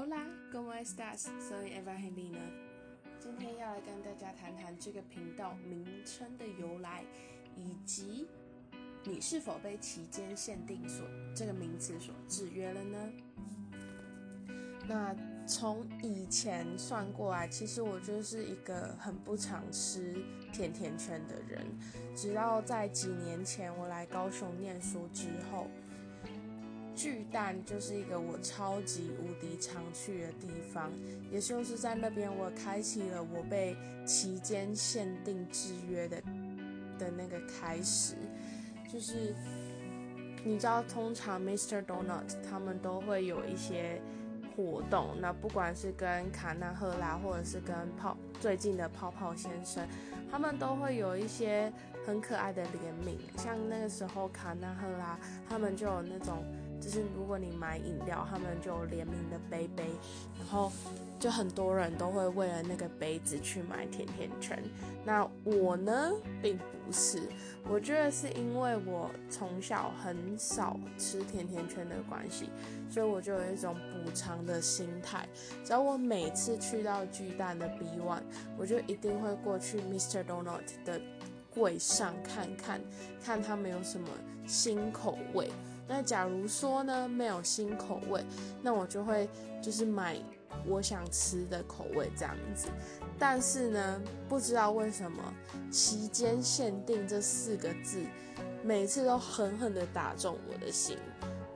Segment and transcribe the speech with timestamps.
[0.00, 1.28] Hola, ¿cómo estás?
[1.40, 2.38] Soy Evangelina。
[3.18, 7.04] 今天要来跟大家谈谈这个频道名称的由来，
[7.56, 8.28] 以及
[9.02, 13.12] 你是否被期间限定所这个名词所制约了呢？
[14.86, 15.12] 那
[15.48, 21.66] 从以前算过来，其实我就是一个很不常吃甜甜圈的人。
[22.14, 25.66] 直到在几年前我来高雄念书之后，
[26.98, 30.90] 巨蛋就是一个我超级无敌常去的地方，
[31.30, 36.20] 也就是在那边我开启了我被期间限定制约的
[36.98, 38.16] 的那个开始。
[38.92, 39.32] 就是
[40.44, 41.84] 你知道，通常 Mr.
[41.84, 44.02] Donut 他们都会有一些。
[44.56, 49.86] 活动，那不管是跟卡纳赫拉，或者是跟泡最近的泡泡先生，
[50.28, 51.72] 他们都会有一些
[52.04, 53.16] 很可爱的联名。
[53.36, 55.16] 像那个时候卡纳赫拉，
[55.48, 56.44] 他们就有那种，
[56.80, 59.84] 就是如果你买饮料，他们就联名的杯杯，
[60.38, 60.72] 然后
[61.18, 64.62] 就很多人都会为了那个杯子去买甜甜圈。
[65.04, 66.12] 那我呢，
[66.42, 67.22] 并不是，
[67.68, 72.50] 我觉得是因为我从小很少吃甜甜圈的关系。
[72.90, 75.28] 所以我就有一种补偿的心态，
[75.62, 78.22] 只要我每次去到巨蛋的 B One，
[78.56, 80.24] 我就一定会过去 Mr.
[80.24, 80.98] Donut 的
[81.54, 82.80] 柜上看看，
[83.22, 84.08] 看他们有什么
[84.46, 85.50] 新口味。
[85.88, 88.22] 那假如说呢没有新口味，
[88.62, 89.28] 那我就会
[89.62, 90.16] 就是买
[90.66, 92.68] 我想吃的口味这样子。
[93.18, 95.34] 但是呢，不知道为什么
[95.70, 98.04] 期间限定这四个字，
[98.62, 100.98] 每次都狠狠的打中我的心，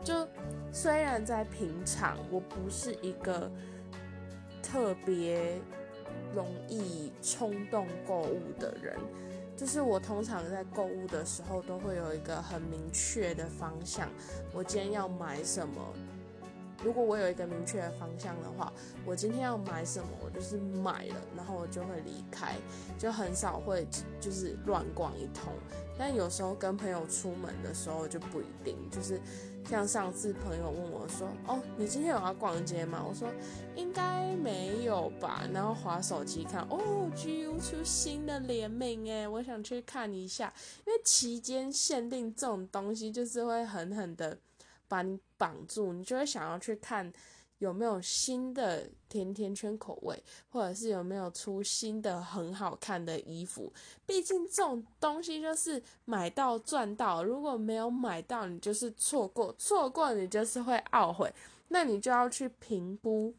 [0.02, 0.26] 就。
[0.74, 3.52] 虽然在平常我不是一个
[4.62, 5.60] 特别
[6.34, 8.98] 容易冲动购物的人，
[9.56, 14.08] 就是我通常在购物的时候都会有一个很明确的方向，
[14.52, 15.94] 我今天要买什么。
[16.84, 18.72] 如果我有一个明确的方向的话，
[19.06, 22.56] 我今天要买什么，我就是买了，然后我就会离开，
[22.98, 23.86] 就很少会
[24.20, 25.52] 就是乱逛一通。
[25.98, 29.20] 但有时候跟朋友出门的时候就不一定，就是
[29.68, 33.28] 像上次朋友问我说：“哦，你今天有要逛街吗？”我说
[33.76, 40.52] ：“应该没有吧。”然后划手机看，哦，GU 出新的联名诶，我想去看一下，
[40.84, 44.38] 因为期间限定这种东西就是会狠狠的。
[44.88, 47.12] 把你绑住，你就会想要去看
[47.58, 53.72] 有没有新的甜甜圈口味，或者是有没有出新的很好看的衣服。
[54.06, 61.34] 毕竟这种东西就是买到赚到，如果没有买到，你就是错过，错过你就是会懊悔。
[61.68, 63.34] 那你就要去评估，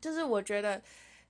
[0.00, 0.80] 就是我觉得，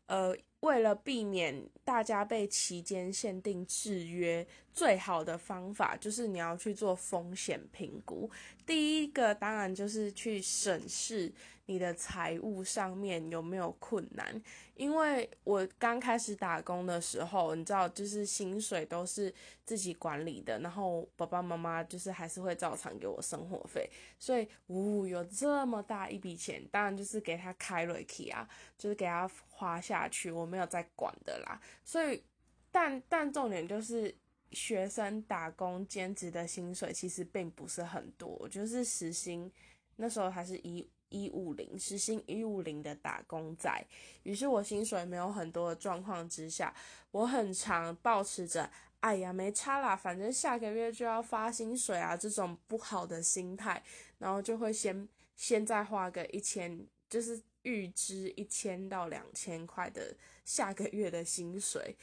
[0.06, 0.36] 呃。
[0.60, 8.30] 为了避免大家被期间限定制约，最好的方法就是你要去做风险评估。
[8.64, 11.32] 第一个当然就是去审视
[11.66, 14.42] 你的财务上面有没有困难，
[14.74, 19.32] 因为我刚开始打工的时候，你知道，就是薪水都是
[19.64, 23.88] 自己管理的，然后爸爸妈妈就是还是会照常给我生活费，
[24.18, 28.48] 所以呜有这么大一笔钱，当然就是给他开瑞 k 啊，
[28.78, 31.60] 就是给他花下去，我没有在管的啦。
[31.84, 32.22] 所以，
[32.70, 34.14] 但但重点就是。
[34.52, 39.50] 学生打工兼职的薪水其实并不是很多，就是时薪
[39.96, 43.84] 那时候还是一一五零，时薪一五零的打工仔。
[44.22, 46.74] 于是我薪水没有很多的状况之下，
[47.10, 53.82] 我很常保持着“哎呀没差啦，反正下个月就要发薪水啊”这种不好的心态，
[54.18, 61.96] 然后就会先先再花个一千，就是预支一千到两千块的下个月的薪水。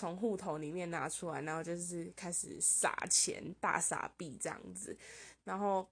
[0.00, 4.96] 从户头里面拿出来，然后就是开始撒钱，大撒币这样子。
[5.44, 5.86] 然后，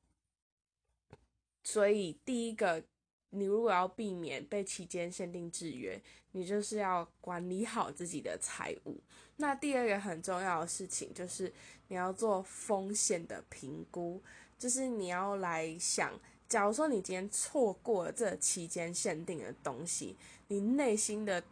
[1.62, 2.82] 所以第一个，
[3.28, 6.00] 你如果要避免被期间限定制约，
[6.32, 8.98] 你就是要管理好自己的财务。
[9.36, 11.52] 那第二个很重要的事情就是
[11.88, 14.22] 你要做风险的评估，
[14.58, 20.16] 就是你要来想，假如说你今天错过了这期间限定的东西，
[20.46, 21.44] 你内心的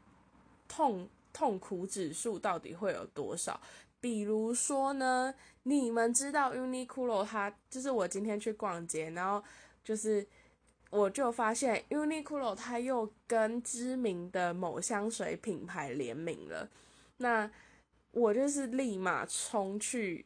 [0.66, 1.06] 痛。
[1.36, 3.60] 痛苦指数到底会有多少？
[4.00, 5.34] 比如说呢，
[5.64, 9.44] 你们知道 Uniqlo 它就是我今天去逛街，然后
[9.84, 10.26] 就是
[10.88, 16.66] 我就发现 Uniqlo 它又跟知名的某香水品牌联名了，
[17.18, 17.50] 那
[18.12, 20.24] 我就是立马冲去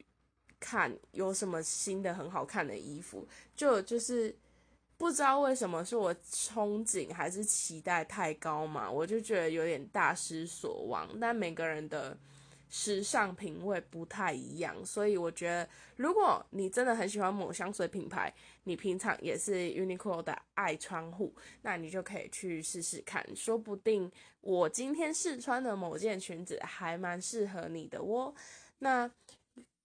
[0.60, 4.32] 看有什么新的很好看的衣服，就就是。
[5.00, 11.08] 不知道为什么是我憧憬还是期待太高嘛，我就觉得有点大失所望。
[11.18, 12.14] 但每个人的
[12.68, 15.66] 时尚品味不太一样，所以我觉得，
[15.96, 18.30] 如果你真的很喜欢某香水品牌，
[18.64, 24.12] 你平常也是 Uniqlo 的爱穿户，那你就可以去试试看，说不定
[24.42, 28.34] 我今天试穿的某件裙子还蛮适合你的哦。
[28.80, 29.10] 那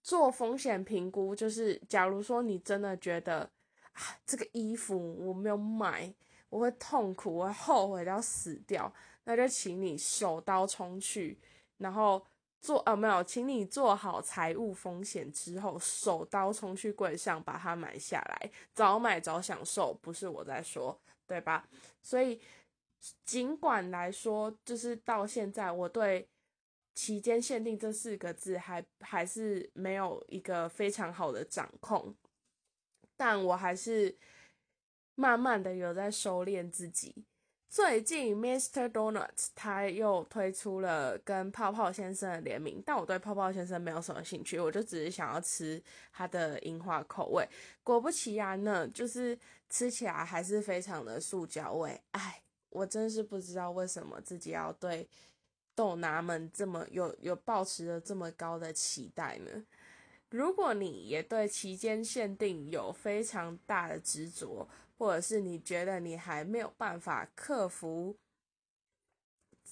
[0.02, 3.50] 做风险评估，就是假如说你真的觉得
[3.96, 6.14] 啊，这个衣服我没有买，
[6.48, 8.92] 我会痛苦，我会后悔到死掉，
[9.24, 11.38] 那就请你手刀冲去，
[11.78, 12.24] 然后
[12.60, 21.68] 做啊没有，请你做好财务风险之后，手刀冲去柜上把它买下来，早买早享受，不是我在说，对吧？
[22.02, 22.40] 所以
[23.24, 26.28] 尽管来说，就是到现在我对。
[26.98, 32.14] 期间限定这四个字还还是没有一个非常好的掌控，
[33.16, 34.16] 但我还是
[35.14, 37.24] 慢慢的有在收敛自己。
[37.68, 38.88] 最近 Mr.
[38.88, 45.82] Donuts 他又推出了跟泡泡先生的联名，但我对泡泡先生没有什么兴趣，我就只是想要吃
[46.12, 47.46] 它的樱花口味。
[47.82, 49.38] 果不其然呢，就是
[49.68, 52.00] 吃起来还是非常的塑胶味。
[52.12, 55.08] 哎，我真是不知道为什么自己要对。
[55.74, 59.62] 豆拿们这么有有抱持着这么高的期待呢？
[60.36, 64.68] 如果你也对期间限定有非常大的执着，
[64.98, 68.14] 或者是你觉得你还没有办法克服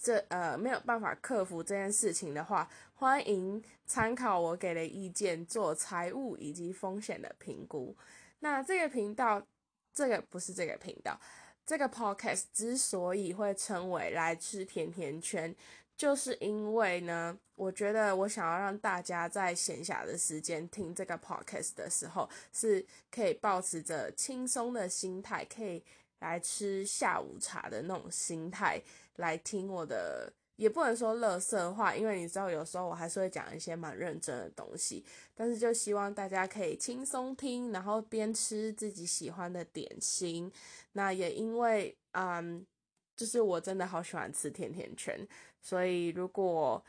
[0.01, 7.95] 这呃没有办法克服这件事情的话，欢迎参考我给的意见做财务以及风险的评估。
[8.39, 9.47] 那这个频道，
[9.93, 11.21] 这个不是这个频道，
[11.67, 15.55] 这个 podcast 之所以会称为来吃甜甜圈。
[15.97, 25.81] 就是因为呢，我觉得我想要让大家在闲暇的时间听这个 podcast 的时候，是可以保持着轻松的心态，可以
[26.19, 28.83] 来吃下午茶的那种心态
[29.17, 40.51] 来听我的，也不能说乐色话，因为你知道有时候我还是会讲一些蛮认真的东西，但是就希望大家可以轻松听，然后边吃自己喜欢的点心。
[40.93, 42.67] 那也因为，嗯。
[43.17, 45.27] 就是我真的好喜欢吃甜甜圈，
[45.61, 46.85] 所以如果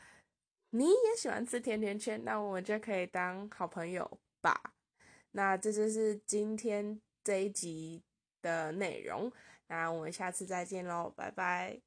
[0.70, 4.74] 你也喜欢吃甜甜圈，那我们就可以当好朋友吧。
[5.32, 8.02] 那这就是今天这一集
[8.42, 9.30] 的内容，
[9.68, 11.80] 那我们下次再见喽，拜拜。